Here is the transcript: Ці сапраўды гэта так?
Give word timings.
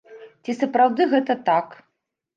Ці 0.47 0.55
сапраўды 0.61 1.07
гэта 1.13 1.37
так? 1.51 1.67